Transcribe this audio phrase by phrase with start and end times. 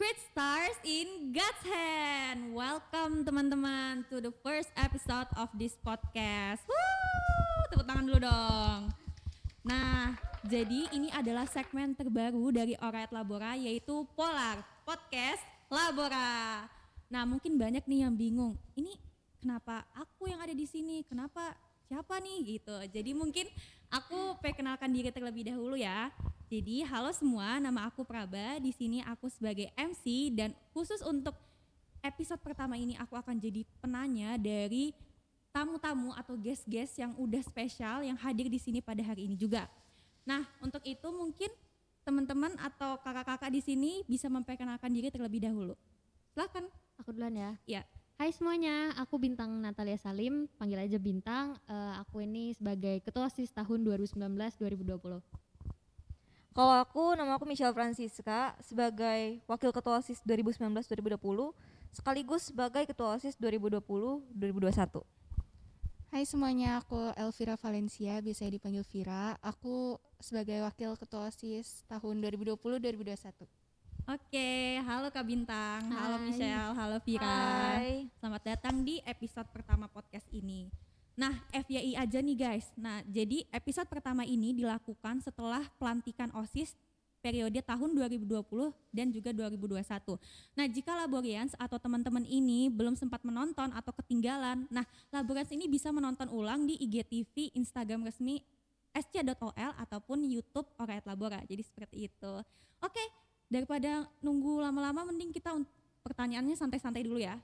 [0.00, 2.56] Great Stars in God's Hand.
[2.56, 6.64] Welcome teman-teman to the first episode of this podcast.
[6.64, 8.96] Woo, tepuk tangan dulu dong.
[9.60, 10.16] Nah,
[10.48, 16.64] jadi ini adalah segmen terbaru dari Orat Labora yaitu Polar Podcast Labora.
[17.12, 18.56] Nah, mungkin banyak nih yang bingung.
[18.72, 18.96] Ini
[19.36, 21.04] kenapa aku yang ada di sini?
[21.04, 21.52] Kenapa
[21.92, 22.76] siapa nih gitu.
[22.88, 23.52] Jadi mungkin
[23.92, 26.08] aku perkenalkan diri terlebih dahulu ya.
[26.50, 28.58] Jadi halo semua, nama aku Praba.
[28.58, 31.38] Di sini aku sebagai MC dan khusus untuk
[32.02, 34.90] episode pertama ini aku akan jadi penanya dari
[35.54, 39.70] tamu-tamu atau guest-guest yang udah spesial yang hadir di sini pada hari ini juga.
[40.26, 41.54] Nah, untuk itu mungkin
[42.02, 45.78] teman-teman atau kakak-kakak di sini bisa memperkenalkan diri terlebih dahulu.
[46.34, 46.66] Silakan.
[46.98, 47.50] Aku duluan ya.
[47.62, 47.82] Ya.
[48.18, 51.54] Hai semuanya, aku Bintang Natalia Salim, panggil aja Bintang.
[51.70, 55.49] Eh, aku ini sebagai Ketua OSIS tahun 2019-2020.
[56.50, 61.54] Kalau aku, nama aku Michelle Francisca sebagai Wakil Ketua OSIS 2019-2020
[61.94, 64.98] sekaligus sebagai Ketua OSIS 2020-2021.
[66.10, 69.38] Hai semuanya, aku Elvira Valencia, biasa dipanggil Vira.
[69.46, 73.46] Aku sebagai Wakil Ketua OSIS tahun 2020-2021.
[74.10, 76.24] Oke, halo Kak Bintang, halo Hai.
[76.34, 77.30] Michelle, halo Vira.
[77.78, 78.10] Hai.
[78.18, 80.89] Selamat datang di episode pertama podcast ini.
[81.20, 82.72] Nah, FYI aja nih guys.
[82.80, 86.72] Nah, jadi episode pertama ini dilakukan setelah pelantikan OSIS
[87.20, 88.40] periode tahun 2020
[88.88, 90.16] dan juga 2021.
[90.56, 95.92] Nah, jika Laborians atau teman-teman ini belum sempat menonton atau ketinggalan, nah Laborians ini bisa
[95.92, 98.40] menonton ulang di IGTV, Instagram resmi
[98.96, 101.44] sc.ol ataupun YouTube Orayat Labora.
[101.44, 102.32] Jadi seperti itu.
[102.80, 103.04] Oke,
[103.52, 105.52] daripada nunggu lama-lama mending kita
[106.00, 107.36] pertanyaannya santai-santai dulu ya.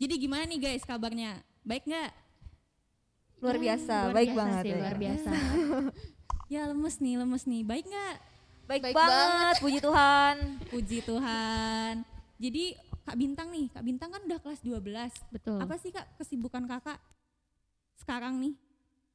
[0.00, 1.44] Jadi gimana nih guys kabarnya?
[1.60, 2.25] Baik nggak?
[3.38, 4.62] Luar biasa, Luar baik biasa banget.
[4.62, 4.78] sih, ya.
[4.80, 5.30] luar biasa.
[6.46, 7.66] Ya lemes nih, lemes nih.
[7.66, 8.16] Baik nggak?
[8.70, 10.36] Baik, Baik banget, puji Tuhan.
[10.70, 11.92] Puji Tuhan.
[12.38, 12.64] Jadi
[13.02, 15.34] Kak Bintang nih, Kak Bintang kan udah kelas 12.
[15.34, 15.58] Betul.
[15.58, 17.02] Apa sih Kak kesibukan Kakak
[17.98, 18.54] sekarang nih?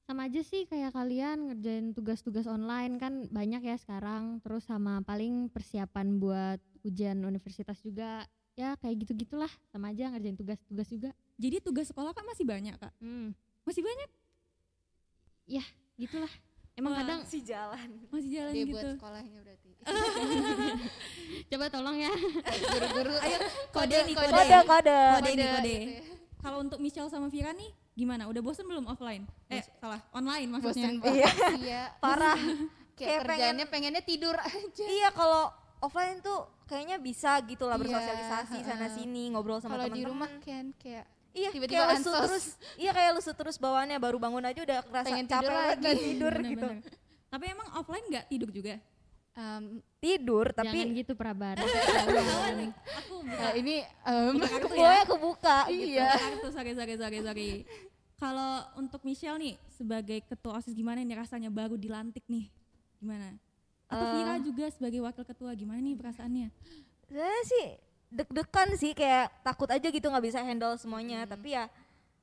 [0.03, 4.43] Sama aja sih kayak kalian ngerjain tugas-tugas online kan banyak ya sekarang.
[4.43, 8.27] Terus sama paling persiapan buat ujian universitas juga.
[8.59, 9.51] Ya kayak gitu-gitulah.
[9.71, 11.15] Sama aja ngerjain tugas-tugas juga.
[11.39, 12.91] Jadi tugas sekolah Kak masih banyak Kak?
[12.99, 13.31] Hmm,
[13.63, 14.09] Masih banyak?
[15.97, 16.33] gitulah.
[16.73, 16.99] Emang Wah.
[17.03, 17.89] kadang Si jalan.
[18.09, 18.73] Masih jalan Dia gitu?
[18.73, 19.69] buat sekolahnya berarti.
[21.51, 22.11] coba tolong ya.
[22.47, 23.13] Guru-guru.
[23.21, 23.37] Ayo
[23.69, 24.31] kode nih kode.
[24.31, 24.99] Kode, kode.
[25.13, 25.75] Kode Kode kode.
[25.77, 26.03] gitu ya.
[26.41, 28.25] Kalau untuk Michelle sama Vira nih gimana?
[28.25, 29.29] Udah bosen belum offline?
[29.45, 30.89] Eh salah, online maksudnya.
[30.89, 31.21] Bosen banget.
[31.21, 31.31] Iya.
[31.59, 31.81] Iya.
[31.99, 32.39] Parah.
[32.97, 34.85] Kayak Kayak kerjaannya pengennya tidur aja.
[34.85, 35.49] iya, kalau
[35.79, 38.93] offline tuh kayaknya bisa gitu lah Iya, bersosialisasi sana heeh.
[38.93, 39.97] sini, ngobrol sama Kalau teman-teman.
[39.97, 42.23] di rumah kan kayak Iya, Tiba-tiba kayak lesu ansos.
[42.25, 42.45] terus.
[42.75, 45.81] Iya, kayak lesu terus bawaannya baru bangun aja udah kerasa Pengen capek tidur lagi.
[45.81, 46.67] dan tidur gitu.
[46.67, 47.29] Bener-bener.
[47.29, 48.75] Tapi emang offline nggak tidur juga?
[49.31, 49.63] em,
[49.97, 51.55] Tidur Jangan tapi gitu Prabar.
[51.55, 54.91] Aku buka, eh, ini em, buka kartu ya.
[54.99, 55.87] kebuka kebuka gitu.
[55.87, 56.09] iya.
[56.09, 57.49] Buka kartu, sorry, sorry, sorry, sorry.
[58.17, 62.51] Kalau untuk Michelle nih sebagai ketua OSIS gimana nih rasanya baru dilantik nih?
[62.99, 63.33] Gimana?
[63.87, 64.13] Atau Eh.
[64.13, 66.47] Vira juga sebagai wakil ketua gimana nih perasaannya?
[67.07, 67.65] Saya sih
[68.11, 71.31] deg-degan sih kayak takut aja gitu nggak bisa handle semuanya, Hmm.
[71.31, 71.71] tapi ya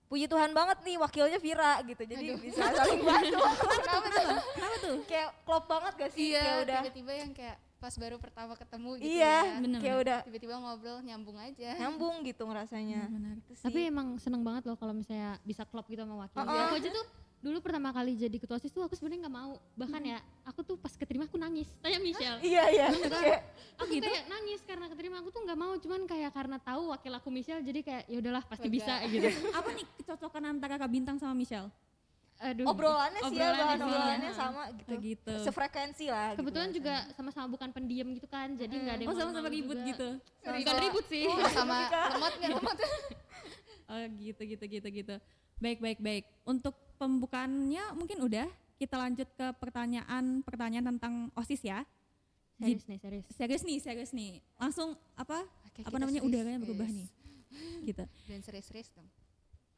[0.09, 2.01] puji Tuhan banget nih wakilnya Vira gitu.
[2.01, 3.41] Jadi bisa saling bantu.
[3.85, 4.25] Kenapa tuh?
[4.57, 4.97] Kenapa tuh?
[5.05, 6.33] kayak klop banget gak sih?
[6.33, 9.61] Iya, kayak udah tiba-tiba yang kayak pas baru pertama ketemu gitu iya, ya.
[9.61, 10.05] Bener, kayak bener.
[10.09, 11.71] udah Tiba-tiba ngobrol nyambung aja.
[11.79, 13.03] nyambung gitu ngerasanya.
[13.07, 13.35] Benar.
[13.39, 13.65] Itu sih.
[13.69, 16.41] Tapi emang seneng banget loh kalau misalnya bisa klop gitu sama wakil.
[16.41, 16.65] Uh-uh.
[16.69, 17.07] Aku aja tuh
[17.39, 19.53] dulu pertama kali jadi ketua OSIS tuh aku sebenarnya nggak mau.
[19.79, 21.71] Bahkan ya aku tuh pas keterima aku nangis.
[21.79, 22.39] Tanya Michelle.
[22.51, 22.87] iya iya.
[22.91, 23.41] Kayak,
[23.79, 27.29] Aku kayak nangis karena keterima aku tuh nggak mau cuman kayak karena tahu wakil aku
[27.31, 29.31] Michelle jadi kayak ya udahlah pasti bisa gitu.
[29.59, 31.71] Apa nih kecocokan antara Kak Bintang sama Michelle?
[32.39, 32.71] Aduh.
[32.71, 34.39] obrolannya sih ya, Obrolannya bahan sih, obrolannya ya.
[34.39, 34.93] sama gitu.
[35.03, 35.35] Gitu.
[35.43, 36.29] Sefrekuensi lah.
[36.31, 37.17] gitu Kebetulan juga bahasanya.
[37.19, 39.91] sama-sama bukan pendiam gitu kan, jadi nggak ada yang Oh sama-sama ribut juga.
[39.91, 40.09] gitu?
[40.47, 41.27] Bukan ribut sih.
[41.51, 42.79] sama lemot nggak lemot.
[43.91, 45.15] Oh gitu gitu gitu gitu.
[45.59, 46.25] Baik baik baik.
[46.47, 48.47] Untuk pembukaannya mungkin udah.
[48.79, 51.83] Kita lanjut ke pertanyaan pertanyaan tentang osis ya.
[52.59, 53.27] Serius nih, serius.
[53.35, 54.39] Serius nih serius nih.
[54.55, 57.09] Langsung apa Oke, apa namanya serius, udaranya berubah nih.
[57.83, 58.05] Gitu.
[58.31, 59.09] Dan serius-serius dong.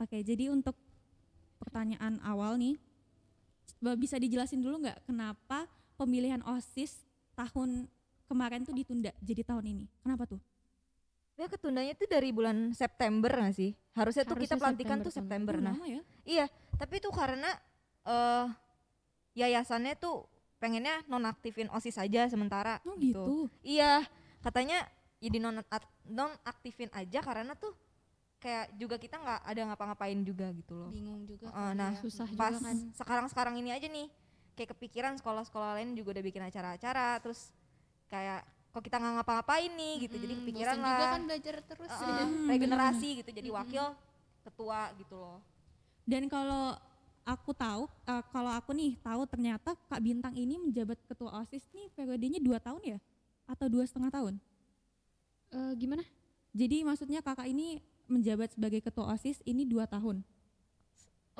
[0.00, 0.76] Oke jadi untuk
[1.60, 2.76] pertanyaan awal nih
[3.96, 5.64] bisa dijelasin dulu nggak kenapa
[5.96, 7.04] pemilihan osis
[7.36, 7.88] tahun
[8.28, 9.84] kemarin tuh ditunda jadi tahun ini?
[10.04, 10.40] Kenapa tuh?
[11.40, 13.72] Ya ketundanya tuh dari bulan September gak sih?
[13.96, 15.54] Harusnya tuh kita Harusnya pelantikan September tuh September.
[15.56, 16.02] Oh, Nah, lama ya?
[16.28, 16.46] iya,
[16.76, 17.50] tapi itu karena
[18.04, 18.46] eh
[19.40, 20.28] yayasannya tuh
[20.60, 23.48] pengennya nonaktifin OSIS aja sementara Oh gitu.
[23.64, 24.04] Iya,
[24.44, 24.84] katanya
[25.16, 25.64] jadi non
[26.12, 27.72] non aktifin aja karena tuh
[28.40, 30.92] kayak juga kita nggak ada ngapa-ngapain juga gitu loh.
[30.92, 31.48] Bingung juga.
[31.52, 32.00] Kan nah, ya.
[32.04, 32.76] Susah Pas juga kan.
[33.00, 34.12] sekarang-sekarang ini aja nih,
[34.56, 37.52] kayak kepikiran sekolah-sekolah lain juga udah bikin acara-acara, terus
[38.12, 41.54] kayak kok kita nggak ngapa-ngapain nih gitu jadi Mm, kepikiran bosan juga lah kan belajar
[41.66, 42.24] terus uh, ya.
[42.24, 43.84] Hmm, regenerasi gitu jadi wakil
[44.40, 45.38] ketua gitu loh
[46.02, 46.74] Dan kalau
[47.22, 51.86] aku tahu, eh, kalau aku nih tahu ternyata Kak Bintang ini menjabat ketua OSIS nih
[51.94, 52.98] periodenya dua tahun ya?
[53.46, 54.34] Atau dua setengah tahun?
[55.50, 56.02] Eh, gimana?
[56.50, 57.78] Jadi maksudnya kakak ini
[58.10, 60.26] menjabat sebagai ketua OSIS ini dua tahun?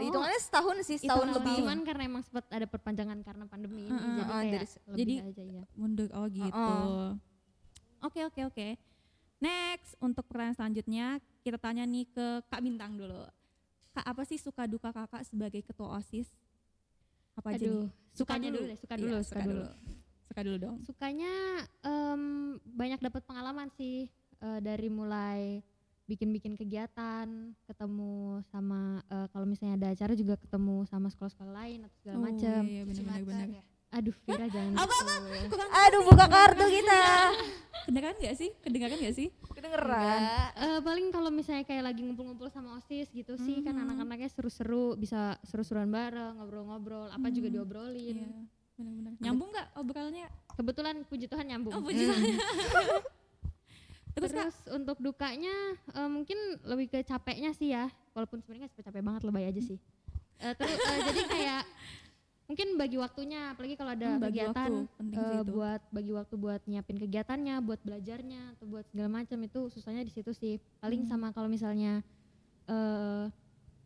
[0.00, 0.06] Oh.
[0.08, 3.92] hitungannya setahun sih setahun Hitungan lebih Cuman karena emang sempat ada perpanjangan karena pandemi ini,
[3.92, 5.64] Heeh, jadi heeh, kayak dari lebih jadi- aja ya.
[5.76, 6.74] Mundur, oh gitu.
[8.00, 8.68] Oke oke oke.
[9.40, 11.06] Next, untuk pertanyaan selanjutnya
[11.40, 13.24] kita tanya nih ke Kak Bintang dulu.
[13.90, 16.28] Kak, apa sih suka duka kakak sebagai ketua OSIS?
[17.34, 17.90] Apa aja Aduh, nih?
[18.12, 19.64] sukanya dulu deh, suka Iya, dulu, suka dulu.
[20.28, 20.76] Suka dulu dong.
[20.84, 21.32] Sukanya
[21.82, 22.22] em,
[22.62, 24.06] banyak dapat pengalaman sih
[24.38, 25.60] eh, dari mulai
[26.10, 27.26] bikin-bikin kegiatan,
[27.64, 28.12] ketemu
[28.50, 32.60] sama eh, kalau misalnya ada acara juga ketemu sama sekolah-sekolah lain atau segala macam.
[32.66, 33.48] Iya, benar benar Cimata benar.
[33.48, 33.62] ya.
[33.90, 34.96] Aduh, Vira jangan Apa,
[35.34, 35.54] gitu.
[35.58, 36.98] aduh buka kartu kita
[37.90, 38.50] Kedengaran nggak sih?
[38.60, 39.28] Kedengaran nggak sih?
[39.50, 40.50] kedengeran Enggak.
[40.56, 43.82] Eh, paling kalau misalnya kayak lagi ngumpul-ngumpul sama OSIS gitu sih kan Mhm.
[43.84, 47.54] anak-anaknya seru-seru, bisa seru-seruan bareng, ngobrol-ngobrol, apa juga Mhm.
[47.56, 48.14] diobrolin.
[48.16, 48.30] Iya,
[48.76, 49.12] benar-benar.
[49.18, 50.26] Nyambung nggak obrolannya?
[50.54, 51.72] Kebetulan puji Tuhan nyambung.
[51.72, 52.22] Oh, puji Tuhan.
[54.10, 55.54] Terus, Terus, Kak, untuk dukanya
[55.90, 59.78] eh, mungkin lebih ke capeknya sih ya, walaupun sebenarnya nggak capek-capek banget lebay aja sih.
[60.40, 61.62] Eh, terus eh, jadi kayak
[62.50, 64.90] mungkin bagi waktunya, apalagi kalau ada Hmm, bagi kegiatan waktu,
[65.38, 65.50] itu.
[65.54, 70.10] buat bagi waktu buat nyiapin kegiatannya, buat belajarnya atau buat segala macam itu susahnya di
[70.10, 70.58] situ sih.
[70.82, 71.10] Paling Hmm.
[71.10, 72.02] sama kalau misalnya
[72.66, 73.24] eh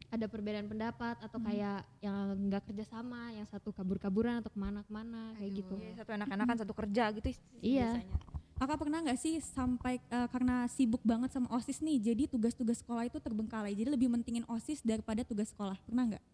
[0.09, 1.47] ada perbedaan pendapat atau Hmm.
[1.51, 2.17] kayak yang
[2.49, 5.59] nggak kerjasama, yang satu kabur-kaburan atau ke mana-kemana kayak Aduh.
[5.61, 5.75] gitu.
[5.77, 7.29] Iya, satu anak-anakan satu kerja gitu
[7.61, 7.91] Iya.
[8.01, 8.17] biasanya.
[8.55, 13.05] Kakak pernah nggak sih sampai eh, karena sibuk banget sama OSIS nih, jadi tugas-tugas sekolah
[13.05, 13.75] itu terbengkalai.
[13.75, 15.75] Jadi lebih mentingin OSIS daripada tugas sekolah.
[15.83, 16.25] Pernah nggak?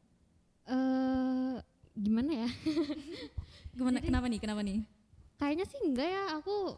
[0.66, 1.56] Eh
[1.96, 2.48] gimana ya?
[3.76, 3.98] Gimana?
[3.98, 4.40] Jadi- kenapa nih?
[4.40, 4.78] Kenapa nih?
[5.36, 6.76] Kayaknya sih enggak ya aku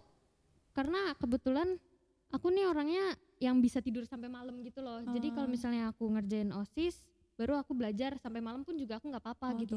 [0.72, 1.68] karena kebetulan
[2.30, 3.04] aku nih orangnya
[3.42, 5.02] yang bisa tidur sampai malam gitu loh.
[5.04, 5.52] Jadi kalau Oh.
[5.52, 7.02] misalnya aku ngerjain OSIS
[7.34, 9.76] baru aku belajar sampai malam pun juga aku nggak apa-apa Oh, gitu.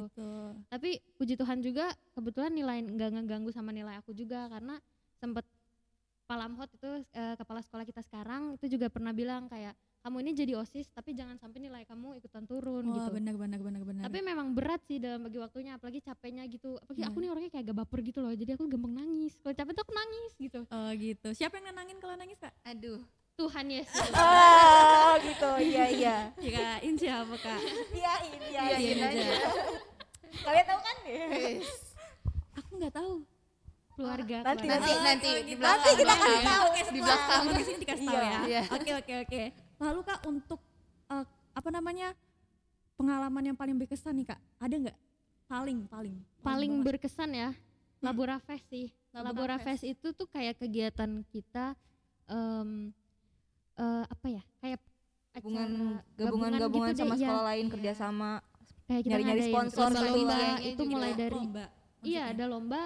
[0.70, 4.78] Tapi puji Tuhan juga kebetulan nilai nggak ngeganggu sama nilai aku juga karena
[5.18, 5.48] sempet
[6.26, 10.54] Palamhot itu eh, kepala sekolah kita sekarang itu juga pernah bilang kayak kamu ini jadi
[10.58, 13.10] OSIS tapi jangan sampai nilai kamu ikutan turun Wah, gitu.
[13.14, 14.02] benar benar benar benar.
[14.06, 16.78] Tapi memang berat sih dalam bagi waktunya, apalagi capeknya gitu.
[16.78, 17.10] Apalagi Iya.
[17.10, 19.34] aku nih orangnya kayak agak baper gitu loh, jadi aku gampang nangis.
[19.42, 20.60] Kalau capek tuh aku nangis gitu.
[20.62, 21.30] oh gitu.
[21.34, 22.54] Siapa yang nenangin kalau nangis, Kak?
[22.64, 23.02] Aduh.
[23.36, 24.10] Tuhan Yesus.
[24.14, 26.16] Oh gitu, iya iya.
[26.38, 27.60] Kirain siapa, Kak?
[27.92, 28.78] Iya iya Iya, iya.
[28.78, 29.30] iya, iya.
[30.42, 30.96] Kalian tahu kan?
[31.04, 31.70] Wis.
[32.56, 33.14] Aku nggak tahu.
[33.96, 34.38] Keluarga.
[34.44, 34.86] Nanti, keluarga.
[34.86, 35.58] Nanti Oh, nanti oh, di gitu.
[35.58, 35.80] belakang.
[35.82, 36.66] Nanti kita kasih tahu.
[36.66, 37.42] oke, Di belakang.
[37.42, 38.40] podcast ini dikasih tahu Iya, ya.
[38.46, 38.62] iya.
[38.70, 39.42] Oke oke oke.
[39.76, 40.60] Lalu Kak untuk
[41.08, 42.08] eh, apa namanya
[42.94, 44.40] pengalaman yang paling berkesan nih Kak?
[44.58, 44.98] Ada nggak?
[45.46, 47.50] Paling paling Paling berkesan ya,
[48.00, 48.88] Laborafest sih.
[49.12, 51.74] Laborafest itu tuh kayak kegiatan kita
[52.28, 52.92] em
[53.76, 54.44] eh, apa ya?
[54.60, 54.80] Kayak
[55.36, 57.22] Gabungan acara gabungan-gabungan gitu deh, sama iya.
[57.22, 57.72] sekolah lain Iya.
[57.76, 58.32] kerjasama.
[58.86, 60.56] Kayak kita nyari-nyari ngadain sponsor lomba-lomba gitu ya.
[60.64, 61.66] itu mulai dari lomba.
[62.02, 62.82] iya ada lomba,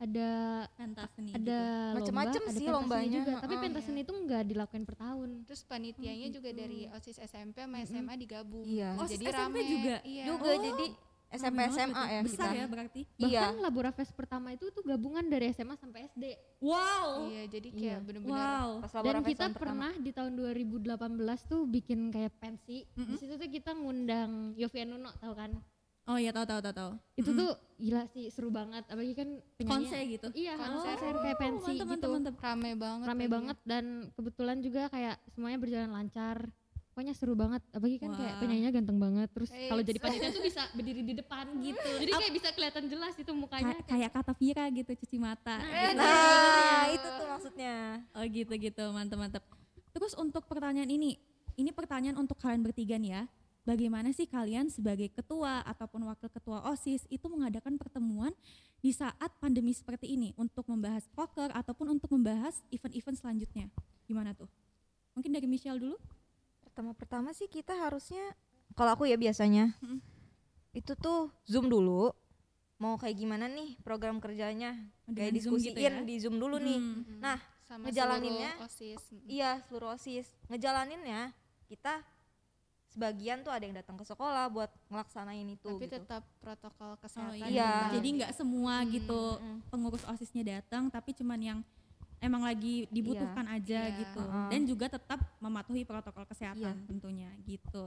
[0.00, 0.28] ada
[0.74, 1.96] pentas seni ada gitu.
[2.00, 3.32] Macem-macem lomba, sih ada pentas seni lombanya, juga.
[3.36, 3.62] Tapi heeh.
[3.62, 5.28] pentas seni itu nggak dilakuin per tahun.
[5.44, 8.64] Terus panitianya juga dari OSIS SMP sama SMA digabung.
[8.64, 8.96] Iya.
[8.96, 9.60] Oh, Jadi SMP rame.
[9.62, 9.96] juga?
[10.02, 10.24] Iya.
[10.24, 10.56] Juga Oh.
[10.58, 10.86] jadi
[11.30, 12.10] SMP SMA berarti.
[12.10, 12.48] ya Besar kita.
[12.50, 13.00] ya berarti.
[13.14, 13.40] Iya.
[13.46, 16.24] Bahkan Laborafest pertama itu tuh gabungan dari SMA sampai SD.
[16.58, 17.30] Wow.
[17.30, 17.78] Iya, jadi Iya.
[17.78, 18.68] kayak bener-bener Wow.
[18.80, 19.54] Pas Dan kita tahun pertama.
[19.54, 22.82] pernah di tahun 2018 tuh bikin kayak pensi.
[22.90, 23.06] Mm-mm.
[23.06, 25.54] Di situ tuh kita ngundang Yofi Nuno tau kan?
[26.10, 26.92] Oh iya tahu tahu tahu tahu.
[27.14, 28.82] Itu tuh gila sih seru banget.
[28.84, 29.70] Apalagi kan penyanyi.
[29.70, 30.26] konser gitu.
[30.34, 30.96] Iya, Konser.
[30.98, 31.86] konser kayak pensi mantep, gitu.
[31.86, 32.34] mantep, mantep.
[32.42, 33.06] rame banget.
[33.06, 33.30] Rame lagi.
[33.30, 36.36] banget dan kebetulan juga kayak semuanya berjalan lancar.
[36.90, 37.62] Pokoknya seru banget.
[37.70, 38.40] Apalagi kan kayak Wah.
[38.42, 39.28] penyanyinya ganteng banget.
[39.30, 41.78] Terus Eh, kalau jadi panitia tuh bisa berdiri di depan gitu.
[42.02, 43.74] Jadi kayak bisa kelihatan jelas itu mukanya.
[43.78, 45.62] Kay- kayak kata Vira gitu cuci mata.
[45.62, 45.94] Nah, gitu.
[46.02, 47.76] Nah, itu tuh maksudnya.
[48.10, 49.42] Oh gitu gitu mantep mantep.
[49.94, 51.14] Terus untuk pertanyaan ini,
[51.54, 53.22] ini pertanyaan untuk kalian bertiga nih ya.
[53.60, 58.32] Bagaimana sih kalian sebagai ketua ataupun wakil ketua OSIS itu mengadakan pertemuan
[58.80, 63.68] di saat pandemi seperti ini untuk membahas poker ataupun untuk membahas event-event selanjutnya?
[64.08, 64.48] Gimana tuh?
[65.12, 66.00] Mungkin dari Michelle dulu?
[66.64, 68.32] Pertama-pertama sih kita harusnya
[68.72, 70.00] kalau aku ya biasanya Mm.
[70.72, 72.14] itu tuh Zoom dulu.
[72.80, 74.72] Mau kayak gimana nih program kerjanya?
[75.04, 75.92] Kayak Dengan Zoom diskusiin gitu ya?
[76.00, 76.78] di Zoom dulu nih.
[76.80, 77.04] Hmm.
[77.04, 77.18] Mm.
[77.20, 77.38] Nah,
[77.68, 79.02] sama ngejalaninnya, seluruh OSIS.
[79.28, 80.26] Iya, seluruh OSIS.
[80.48, 81.36] Ngejalaninnya
[81.68, 82.00] kita
[82.90, 85.94] sebagian tuh ada yang datang ke sekolah buat ngelaksanain itu Tapi gitu.
[85.96, 87.38] tetap protokol Oh, kesehatan.
[87.38, 87.48] iya.
[87.48, 87.72] Iya.
[87.94, 89.58] Jadi nggak semua Hmm, gitu mm.
[89.70, 91.58] pengurus OSISnya datang tapi cuman yang
[92.18, 93.96] emang lagi dibutuhkan aja Iya.
[93.96, 94.20] gitu.
[94.20, 94.48] Heeh.
[94.50, 96.86] Dan juga tetap mematuhi protokol kesehatan Iya.
[96.86, 97.86] tentunya gitu.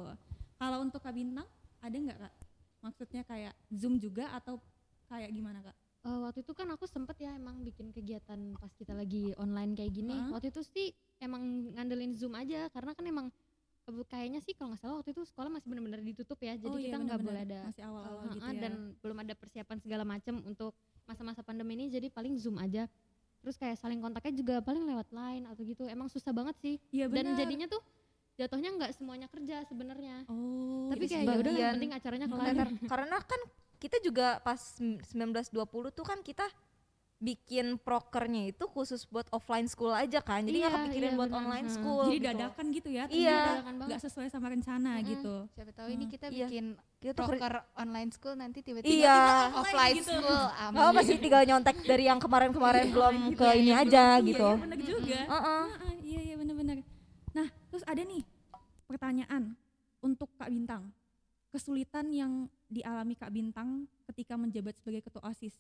[0.55, 1.45] Kalau untuk Kak Bintang
[1.77, 2.33] ada nggak Kak?
[2.81, 4.57] Maksudnya kayak Zoom juga atau
[5.05, 5.75] kayak gimana Kak?
[6.03, 9.91] Eh, waktu itu kan aku sempet ya emang bikin kegiatan pas kita lagi online kayak
[9.93, 10.15] gini.
[10.15, 10.31] Heeh.
[10.31, 10.88] Waktu itu sih
[11.19, 13.27] emang ngandelin Zoom aja karena kan emang
[14.07, 16.55] kayaknya sih kalau nggak salah waktu itu sekolah masih benar-benar ditutup ya.
[16.55, 18.61] Jadi Oh iya, kita nggak boleh ada masih awal-awal eh, gitu ya.
[18.63, 18.73] dan
[19.03, 20.71] belum ada persiapan segala macam untuk
[21.03, 22.87] masa-masa pandemi ini jadi paling Zoom aja.
[23.43, 25.83] Terus kayak saling kontaknya juga paling lewat line atau gitu.
[25.91, 26.75] Emang susah banget sih.
[26.95, 27.83] Iya Dan jadinya tuh
[28.39, 30.23] jatuhnya nggak semuanya kerja sebenarnya.
[30.31, 32.55] Oh, Tapi kayak ya udah yang penting acaranya kelar.
[32.87, 33.41] Karena kan
[33.83, 35.59] kita juga pas 1920
[35.91, 36.47] tuh kan kita
[37.23, 41.29] bikin prokernya itu khusus buat offline school aja kan jadi nggak Iya, kepikirin iya, buat
[41.29, 41.39] benar.
[41.39, 41.73] online Hmm.
[41.73, 42.27] school Jadi gitu.
[42.27, 43.03] dadakan gitu ya.
[43.03, 43.07] Iya.
[43.07, 43.87] ternyata Dadakan banget.
[43.87, 45.07] nggak sesuai sama rencana Mm-mm.
[45.07, 45.35] gitu.
[45.49, 46.35] Siapa tahu ini kita Iya.
[46.43, 46.65] bikin
[46.99, 50.11] kita proker online school nanti tiba-tiba iya offline offline gitu.
[50.13, 50.43] school.
[50.69, 54.27] nggak apa sih tinggal nyontek dari yang kemarin-kemarin Iya, belum gitu ke ini aja belum-
[54.27, 55.19] gitu Iya, iya bener juga.
[55.25, 55.63] Heeh.
[55.73, 56.77] Heeh, iya iya benar-benar.
[57.31, 58.23] Nah, terus ada nih
[58.83, 59.43] pertanyaan
[59.99, 60.91] untuk Kak Bintang.
[61.49, 62.33] Kesulitan yang
[62.67, 65.53] dialami Kak Bintang ketika menjabat sebagai ketua OSIS.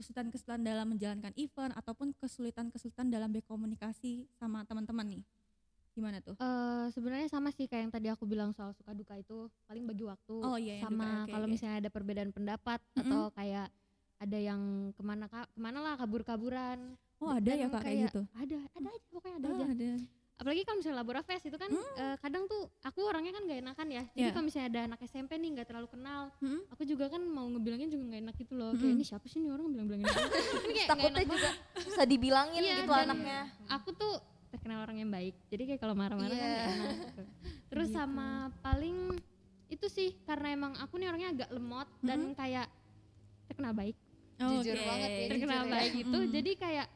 [0.00, 5.22] Kesulitan-kesulitan dalam menjalankan event ataupun kesulitan-kesulitan dalam berkomunikasi sama teman-teman nih.
[5.92, 6.40] Gimana tuh?
[6.40, 10.08] Eh, sebenarnya sama sih kayak yang tadi aku bilang soal suka duka itu paling bagi
[10.08, 11.52] waktu Oh iya, sama oke, kalau oke.
[11.52, 13.12] misalnya ada perbedaan pendapat Mm-mm.
[13.12, 13.68] atau kayak
[14.16, 18.22] ada yang ke mana ke mana lah kabur-kaburan Oh ada Dan ya Kak kayak gitu?
[18.32, 19.90] ada ada aja pokoknya ada Oh, aja ada.
[20.40, 23.86] Apalagi kalau misalnya labora fest itu kan eh, kadang tuh aku orangnya kan gak enakan
[23.90, 24.32] ya jadi Iya.
[24.32, 26.60] kalau misalnya ada anak SMP nih nggak terlalu kenal Mm-mm.
[26.66, 28.96] aku juga kan mau ngebilangin juga gak enak gitu loh kayak Mm-mm.
[28.96, 30.08] ini siapa sih nih orang bilang-bilangin
[30.64, 34.14] ini kayak takutnya enak juga susah dibilangin Iya, gitu anaknya aku tuh
[34.48, 36.56] terkenal orang yang baik jadi kayak kalau marah-marah kan Iya.
[36.56, 37.22] gak enak gitu.
[37.68, 37.96] terus Gitu.
[37.96, 38.28] sama
[38.58, 38.96] paling
[39.68, 42.66] itu sih karena emang aku nih orangnya agak lemot dan kayak
[43.46, 43.94] terkenal baik
[44.40, 44.82] Jujur Oke.
[44.82, 45.74] banget ya, terkenal jujur ya.
[45.76, 46.30] baik gitu Mm.
[46.32, 46.86] jadi kayak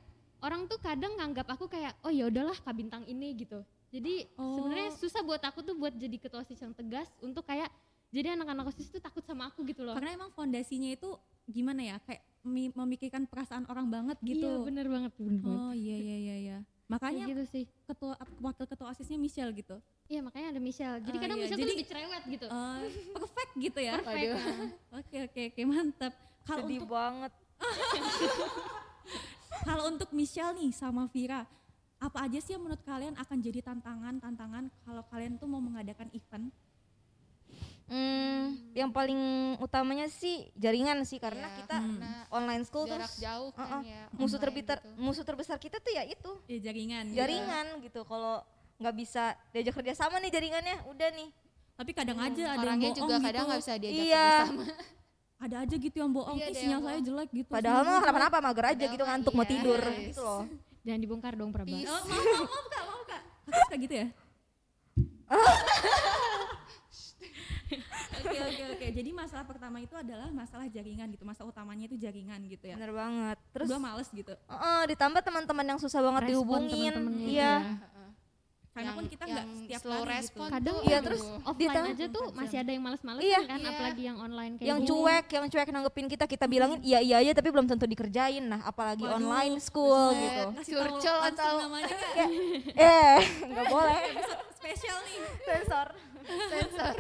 [0.45, 4.55] orang tuh kadang nganggap aku kayak oh ya udahlah kak bintang ini gitu jadi Oh.
[4.55, 7.73] sebenarnya susah buat aku tuh buat jadi ketua osis yang tegas untuk kayak
[8.11, 11.97] jadi anak-anak osis tuh takut sama aku gitu loh Karena emang fondasinya itu gimana ya?
[12.01, 14.45] Kayak mi- memikirkan perasaan orang banget gitu.
[14.45, 16.59] iya bener banget bener banget Oh iya iya iya iya.
[16.61, 19.81] Kayak Makanya gitu sih ketua wakil ketua OSISnya Michelle gitu.
[20.05, 21.43] iya makanya ada Michelle jadi Oh, kadang iya.
[21.43, 22.79] Michelle Jadi- tuh lebih cerewet gitu Oh,
[23.17, 23.93] perfect gitu ya.
[23.97, 24.31] perfect.
[24.93, 26.13] Oke oke oke mantap.
[26.45, 27.33] Kalau sedih untuk banget
[29.63, 31.47] kalau untuk Michelle nih sama Vira,
[31.97, 36.11] apa aja sih yang menurut kalian akan jadi tantangan tantangan kalau kalian tuh mau mengadakan
[36.11, 36.51] event?
[37.85, 39.21] Hmm, yang paling
[39.61, 41.89] utamanya sih jaringan sih karena Iya, kita Hmm.
[41.93, 43.83] karena online school jarak terus jauh kan uh-uh.
[43.85, 44.05] ya.
[44.11, 44.89] musuh terbesar gitu.
[44.97, 47.13] musuh terbesar kita tuh ya itu Ya jaringan.
[47.13, 47.17] gitu.
[47.21, 48.41] jaringan gitu kalau
[48.75, 51.29] nggak bisa diajak kerja sama nih jaringannya udah nih
[51.75, 53.27] Tapi kadang aja ada yang Hmm, Orangnya bohong juga gitu.
[53.27, 54.27] kadang nggak bisa diajak Iya.
[54.41, 54.65] kerjasama.
[55.37, 56.37] Ada aja gitu yang bohong.
[56.37, 57.51] Iya, sinyal saya jelek gitu.
[57.51, 59.51] padahal mah saya kenapa-napa mager aja Padahal gitu ngantuk mau iya.
[59.51, 60.01] tidur Yes.
[60.09, 60.43] gitu loh
[60.81, 63.21] jangan dibongkar dong Prabas Oh, maaf, maaf, maaf kak, maaf kak.
[63.45, 64.07] Kakak suka gitu ya?
[68.15, 68.87] Oke oke oke.
[68.89, 71.25] Jadi masalah pertama itu adalah masalah jaringan gitu.
[71.25, 72.77] Masalah utamanya itu jaringan gitu ya.
[72.77, 74.33] bener banget terus Gue males gitu.
[74.47, 78.04] uh, ditambah teman-teman yang susah banget Respon dihubungin teman-temannya iya Heeh.
[78.75, 80.53] Karena Yang- pun kita nggak setiap slow kali respon gitu.
[80.53, 83.41] Kadang Iya, terus offline aja tuh 24 masih ada yang males-males Iya.
[83.45, 83.71] kan Iya.
[83.71, 84.89] apalagi yang online kayak yang gini.
[84.91, 88.61] cuek yang cuek nanggepin kita kita bilangin iya iya aja tapi belum tentu dikerjain nah
[88.65, 90.27] apalagi Waduh, online school buset.
[90.59, 91.95] gitu Curcol atau- namanya
[92.91, 94.01] eh nggak boleh
[94.53, 95.19] spesial nih.
[95.41, 95.89] sensor
[96.51, 96.95] sensor.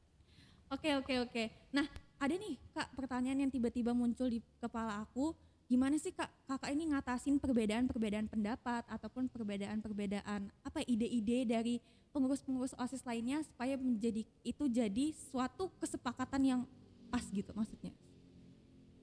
[0.70, 1.42] Oke oke oke.
[1.72, 1.86] Nah
[2.16, 5.34] ada nih kak pertanyaan yang tiba-tiba muncul di kepala aku.
[5.70, 11.78] Gimana sih kak kakak ini ngatasin perbedaan-perbedaan pendapat ataupun perbedaan-perbedaan apa ide-ide dari
[12.10, 16.60] pengurus-pengurus osis lainnya supaya menjadi itu jadi suatu kesepakatan yang
[17.06, 17.94] pas gitu maksudnya.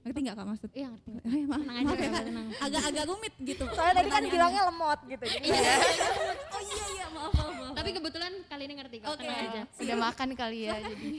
[0.03, 0.69] Ngerti nggak kak maksud?
[0.73, 1.07] iya ngerti.
[1.25, 3.63] Eh, maaf, tenang maaf tenang Agak-agak rumit gitu.
[3.69, 5.47] soalnya tadi kan bilangnya lemot gitu jadi
[6.49, 7.51] Oh iya iya maaf maaf.
[7.53, 7.73] maaf.
[7.75, 9.19] tapi kebetulan kali ini ngerti kok Oke.
[9.23, 11.09] tenang aja Udah makan kali ya jadi.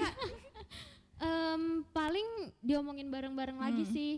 [1.18, 2.28] Em, paling
[2.60, 3.92] diomongin bareng-bareng lagi Hmm.
[3.92, 4.10] sih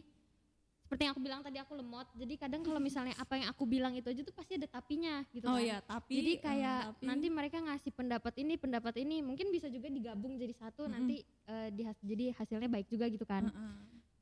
[0.90, 3.94] seperti yang aku bilang tadi aku lemot jadi kadang kalau misalnya apa yang aku bilang
[3.94, 7.06] itu aja tuh pasti ada tapinya gitu Oh kan iya tapi jadi eh, kayak tapi-
[7.06, 10.90] nanti mereka ngasih pendapat ini pendapat ini mungkin bisa juga digabung jadi satu Mm-mm.
[10.90, 13.74] nanti eh, dihas- jadi hasilnya baik juga gitu kan Heeh.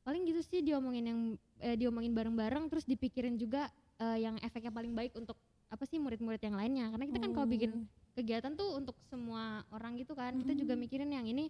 [0.04, 1.20] paling gitu sih diomongin yang
[1.58, 6.40] eh, diomongin bareng-bareng terus dipikirin juga eh, yang efeknya paling baik untuk apa sih murid-murid
[6.42, 7.84] yang lainnya karena kita kan kalau bikin Oh.
[8.14, 11.48] kegiatan tuh untuk semua orang gitu kan kita juga mikirin yang ini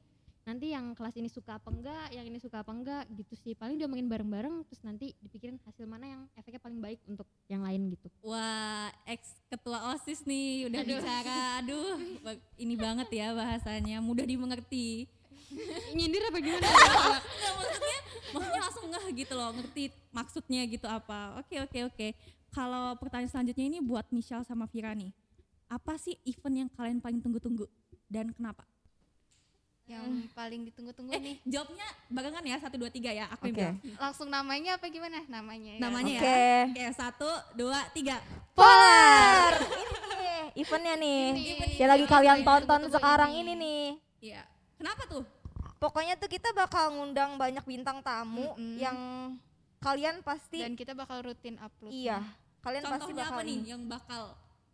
[0.49, 3.77] nanti yang kelas ini suka apa enggak yang ini suka apa enggak gitu sih paling
[3.77, 8.09] diomongin bareng-bareng terus nanti dipikirin hasil mana yang efeknya paling baik untuk yang lain gitu
[8.25, 10.91] Wah, ex ketua OSIS nih udah Aduh.
[10.97, 11.41] bicara.
[11.61, 11.97] Aduh,
[12.57, 15.05] ini banget ya bahasanya, mudah dimengerti.
[15.97, 17.99] nyindir apa gimana Enggak maksudnya,
[18.37, 21.41] maksudnya langsung ngeh gitu loh, ngerti maksudnya gitu apa.
[21.41, 22.09] Oke, oke, oke.
[22.53, 25.13] Kalau pertanyaan selanjutnya ini buat Michelle sama Vira nih.
[25.69, 27.69] Apa sih event yang kalian paling tunggu-tunggu
[28.09, 28.65] dan kenapa?
[29.89, 31.37] Yang paling ditunggu-tunggu Eh, nih.
[31.43, 33.25] jawabnya barengan ya, satu, dua, tiga ya.
[33.31, 33.65] Aku yang Oke.
[33.65, 33.77] jawab.
[33.99, 35.25] Langsung namanya apa gimana?
[35.27, 35.81] Namanya ya.
[35.81, 36.29] Namanya Oke.
[36.29, 36.61] ya.
[36.69, 38.21] Oke, satu, dua, tiga.
[38.53, 39.57] Polar.
[39.57, 40.29] ini
[40.59, 41.23] eventnya nih.
[41.33, 41.77] Ini.
[41.77, 43.41] Yang lagi kalian tonton sekarang ini.
[43.43, 43.85] ini nih.
[44.21, 44.43] Iya.
[44.77, 45.25] Kenapa tuh?
[45.79, 48.77] Pokoknya tuh kita bakal ngundang banyak bintang tamu Mm-mm.
[48.77, 48.99] yang
[49.79, 51.95] kalian pasti Dan kita bakal rutin upload.
[51.95, 52.19] iya,
[52.61, 54.23] kalian pasti Contohnya bakal apa nih yang bakal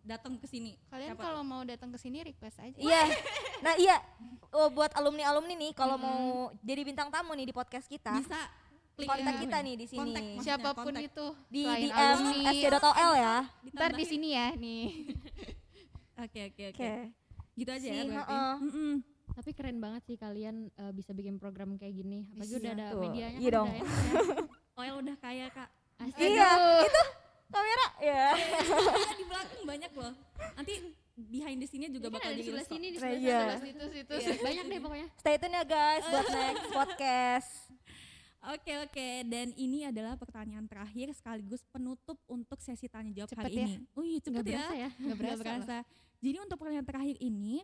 [0.04, 0.76] datang ke sini?
[0.86, 2.76] Kalian kalau mau datang ke sini request aja.
[2.76, 3.02] Iya.
[3.60, 3.96] Nah, iya.
[4.50, 6.22] Oh, buat alumni-alumni nih kalau mau
[6.60, 8.36] jadi bintang tamu nih di podcast kita, bisa
[8.94, 10.00] klik kontak kita nih di sini.
[10.04, 11.00] Kontak, Siapa pun kontak.
[11.02, 13.48] itu Di DM sc.ol ya.
[13.66, 14.84] Ntar di sini ya nih.
[16.22, 16.90] Oke oke oke.
[17.54, 18.30] Gitu aja Si, ya berarti.
[18.30, 18.52] heeh.
[18.60, 18.92] Mm-mm.
[19.32, 22.22] Tapi keren banget sih kalian eh, bisa bikin program kayak gini.
[22.28, 23.00] Apalagi Bisa udah ada tuh.
[23.00, 23.68] medianya Iya kan dong.
[23.68, 24.44] udah enak ya.
[24.78, 25.68] Oil udah kaya kak.
[25.96, 26.20] Asik.
[26.20, 26.80] Iya, Aduh.
[26.84, 27.02] itu
[27.48, 28.24] kamera ya.
[29.62, 30.12] Banyak loh.
[30.54, 30.74] Nanti
[31.14, 33.00] behind the scene-nya juga Ini kan bakal ada di di sebelah sini, di Iya.
[33.00, 33.54] sebelah sana.
[33.54, 34.12] Terus itu situ.
[34.14, 35.08] Iya, banyak deh pokoknya.
[35.16, 37.50] Stay tune ya guys buat next podcast.
[38.44, 43.56] Oke oke dan ini adalah pertanyaan terakhir sekaligus penutup untuk sesi tanya jawab Cepet hari
[43.56, 43.66] ya.
[43.66, 43.76] ini.
[43.92, 44.52] Oh iya cepet Nggak ya.
[44.52, 44.88] berasa ya.
[44.90, 45.40] Nggak Nggak berasa.
[45.40, 45.76] berasa.
[46.20, 47.54] Jadi untuk pertanyaan terakhir ini,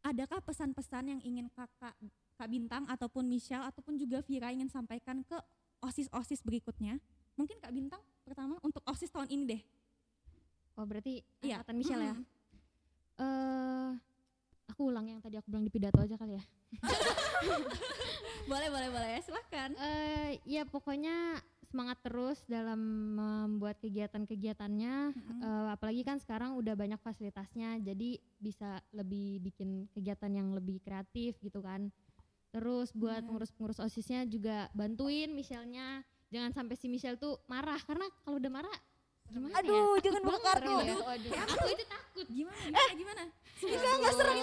[0.00, 1.94] adakah pesan-pesan yang ingin kakak,
[2.34, 5.36] kak Bintang ataupun Michelle ataupun juga Vira ingin sampaikan ke
[5.80, 6.96] osis-osis berikutnya?
[7.34, 9.62] Mungkin kak Bintang pertama untuk osis tahun ini deh.
[10.78, 11.58] Oh berarti Iya.
[11.60, 12.14] angkatan Michelle ya.
[12.14, 12.26] Mm-mm.
[13.18, 13.90] Eh
[14.70, 16.44] aku ulang yang tadi aku bilang di pidato aja kali ya.
[18.48, 19.74] Boleh boleh boleh silahkan.
[19.76, 21.36] Eh ya pokoknya
[21.68, 22.80] semangat terus dalam
[23.12, 24.94] membuat kegiatan-kegiatannya.
[25.12, 25.40] Mm-mm.
[25.44, 31.36] Eh, apalagi kan sekarang udah banyak fasilitasnya, jadi bisa lebih bikin kegiatan yang lebih kreatif
[31.44, 31.92] gitu kan.
[32.48, 36.00] Terus buat pengurus-pengurus osisnya juga bantuin Michelle-nya.
[36.32, 38.76] Jangan sampai si Michelle tuh marah karena kalau udah marah
[39.28, 39.60] gimana ya?
[39.60, 40.72] Aduh, jangan buka banget kartu.
[40.72, 41.30] Aduh, aduh.
[41.44, 42.26] Aku itu takut.
[42.32, 43.22] Gimana gimana gimana?
[43.58, 44.36] Enggak, enggak serem.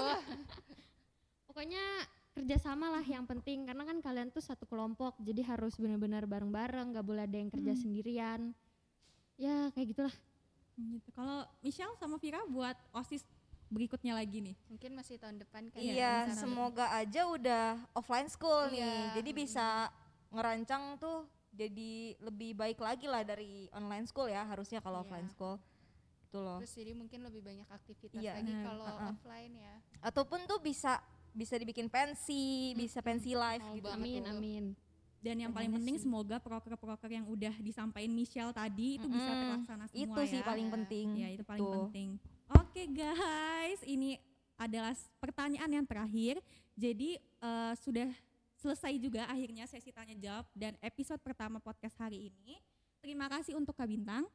[1.47, 1.83] Pokoknya
[2.35, 7.05] kerjasama lah yang penting karena kan kalian tuh satu kelompok jadi harus benar-benar bareng-bareng nggak
[7.07, 7.79] boleh ada yang kerja Hmm.
[7.79, 8.41] sendirian
[9.39, 10.15] ya kayak gitulah
[10.75, 11.07] Gitu.
[11.15, 13.23] Kalau Michelle sama Vira buat osis
[13.71, 14.55] berikutnya lagi nih.
[14.67, 15.79] Mungkin masih tahun depan kan.
[15.79, 16.35] Iya, sana.
[16.35, 18.83] semoga aja udah offline school nih.
[18.83, 18.99] Iya.
[19.15, 19.87] Jadi bisa
[20.35, 21.23] ngerancang tuh
[21.55, 25.03] jadi lebih baik lagi lah dari online school ya harusnya kalau Iya.
[25.05, 25.55] offline school.
[26.25, 26.59] Itu loh.
[26.59, 28.35] Terus jadi mungkin lebih banyak aktivitas Iya.
[28.35, 29.09] lagi Benar, kalau uh-uh.
[29.09, 29.75] offline ya.
[30.01, 30.99] Ataupun tuh bisa
[31.31, 33.87] bisa dibikin pensi, bisa pensi live gitu.
[33.89, 34.31] amin tuh.
[34.31, 34.65] amin
[35.19, 36.05] Dan yang paling penting sih?
[36.05, 39.41] semoga proker-proker yang udah disampaikan Michelle tadi itu bisa Mm-mm.
[39.41, 40.45] terlaksana semua Itu sih ya.
[40.45, 41.07] paling penting.
[41.17, 41.73] Ya itu paling Tuh.
[41.89, 42.09] penting.
[42.53, 44.21] Oke guys, ini
[44.55, 46.37] adalah pertanyaan yang terakhir.
[46.75, 48.11] Jadi eh, sudah
[48.65, 52.57] selesai juga akhirnya sesi tanya jawab dan episode pertama podcast hari ini.
[52.97, 54.25] Terima kasih untuk Kak Bintang,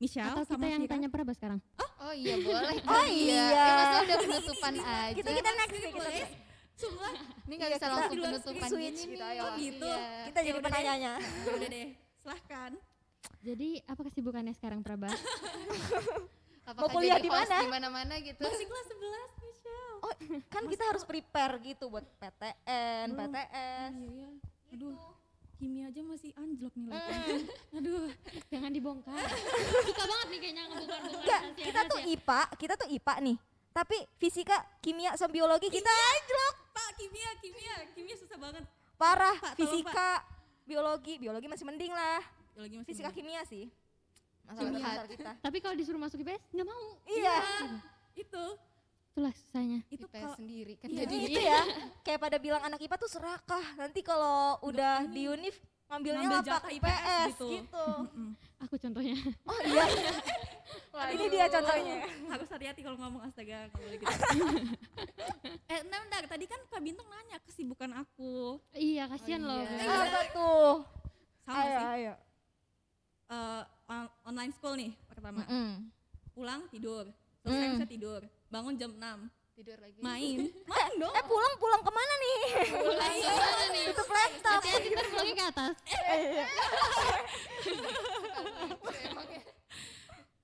[0.00, 0.96] Michelle atau kita sama yang Vira.
[0.96, 1.60] tanya Prabas sekarang
[2.00, 2.80] Oh iya boleh.
[2.96, 3.44] Oh iya.
[3.52, 5.12] Ya, masa udah penutupan aja.
[5.12, 6.32] Kita kita next nih, kita next.
[6.74, 7.10] Semua
[7.44, 9.44] Ini nggak bisa kita langsung penutupan switch gini gitu.
[9.44, 9.90] Oh, gitu.
[9.92, 10.24] Iya.
[10.32, 10.64] Kita jadi udah deh.
[10.72, 11.12] penanyanya.
[11.44, 11.88] Ya udah deh,
[12.24, 12.72] silahkan.
[13.44, 15.16] jadi apa kesibukannya sekarang Prabas
[16.64, 17.56] Apakah kuliah jadi di mana?
[17.60, 18.40] Di mana-mana gitu.
[18.40, 19.43] Masih kelas 11 Michelle.
[20.04, 20.12] Oh,
[20.46, 23.16] kan kita harus prepare gitu buat PTN, Oh.
[23.16, 23.92] PTS.
[23.94, 24.28] Iya, iya.
[24.70, 24.92] Aduh,
[25.54, 27.12] kimia aja masih anjlok nih lagi.
[27.32, 27.42] Mm.
[27.80, 28.04] Aduh,
[28.46, 29.24] jangan dibongkar
[29.88, 32.00] suka banget nih kayaknya ngebongkar-bongkar Enggak, kita tuh.
[32.04, 33.36] IPA, kita tuh IPA nih.
[33.72, 36.54] Tapi fisika, kimia, sama biologi kita anjlok.
[36.70, 38.62] Pak kimia, kimia, kimia susah banget.
[38.94, 40.22] Parah, Pak, fisika,
[40.62, 42.22] biologi, biologi masih mending lah.
[42.52, 43.18] Biologi masih Fisika belum.
[43.18, 43.66] kimia sih.
[44.44, 45.32] Masalah besar kita.
[45.40, 47.36] tapi kalau disuruh masuk IPS nggak mau Iya.
[48.14, 48.44] itu
[49.14, 50.98] itulah susahnya itu IPS kalau sendiri kan Iya.
[51.00, 51.60] jadi Itu ya,
[52.02, 53.64] kayak pada bilang anak IPA tuh serakah.
[53.76, 55.54] Nanti kalau udah di univ
[55.86, 57.48] ngambilnya Ngambil lapak jatah IPS, IPS gitu.
[57.54, 57.86] gitu.
[58.58, 59.84] Aku contohnya Oh iya.
[61.14, 61.96] Ini dia contohnya.
[62.26, 64.10] harus hati-hati kalau ngomong astaga nggak boleh gitu.
[65.68, 69.70] eh nah, bentar, tadi kan Kak Bintang nanya kesibukan aku iya kasihan Oh, loh iya.
[69.70, 69.86] guys.
[69.86, 70.70] Apa tuh?
[71.40, 72.14] sama ayo, sih ayo.
[73.26, 75.86] Eh, on- online school nih pertama Mm-mm.
[76.30, 77.06] pulang tidur
[77.38, 77.74] selesai Mm.
[77.74, 78.20] bisa tidur
[78.54, 79.02] bangun jam 6
[79.54, 79.98] tidur lagi.
[79.98, 80.38] main.
[80.70, 81.10] Main dong.
[81.10, 82.38] Eh pulang pulang ke mana nih?
[82.86, 83.14] pulang.
[83.18, 83.84] Gimana nih?
[83.90, 84.58] Tutup laptop.
[84.58, 85.74] hati-hati ntar pulangnya ke atas.
[89.02, 89.40] Emang ya.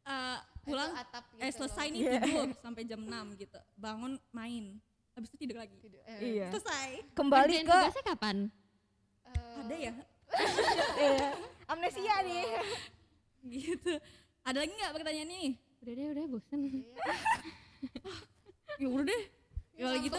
[0.07, 0.90] Eh, pulang.
[0.94, 3.59] Atap gitu eh selesai nih tidur sampai jam 6 gitu.
[3.75, 4.64] Bangun main.
[5.14, 5.75] Habis itu tidur lagi.
[5.79, 6.03] Tidur.
[6.07, 6.46] Eh, Iya.
[6.51, 6.90] selesai.
[7.14, 8.37] Kembali ke tugasnya kapan?
[9.27, 9.94] Eh, ada ya?
[10.99, 11.29] Iya.
[11.66, 12.42] amnesia nih.
[13.46, 13.92] gitu.
[14.42, 16.61] Ada lagi nggak pertanyaan nih udah deh udah bosen
[18.81, 19.25] ya udah deh.
[19.81, 20.19] Kalau gitu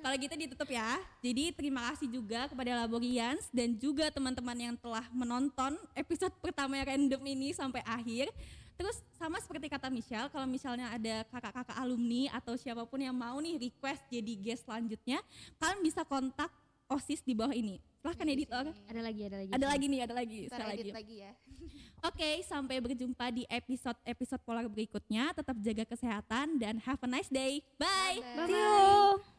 [0.00, 0.96] kalau gitu ditutup ya.
[1.20, 6.96] Jadi terima kasih juga kepada Laborians dan juga teman-teman yang telah menonton episode pertama yang
[6.96, 8.32] random ini sampai akhir.
[8.78, 13.36] Terus sama seperti kata Michelle, kalau misalnya ada kakak-kakak alumni atau siapa pun yang mau
[13.42, 15.18] nih request jadi guest selanjutnya,
[15.58, 16.48] kalian bisa kontak
[16.86, 17.82] OSIS di bawah ini.
[17.98, 18.64] Silahkan editor.
[18.86, 19.50] Ada lagi, ada lagi.
[19.50, 20.38] Ada lagi nih, ada lagi.
[20.46, 20.82] Ntar sekali lagi.
[20.86, 21.32] edit lagi ya.
[22.08, 25.34] Oke, sampai berjumpa di episode-episode polar berikutnya.
[25.34, 27.58] Tetap jaga kesehatan dan have a nice day.
[27.74, 28.22] Bye.
[28.22, 28.46] Bye-bye.
[28.46, 29.37] See you.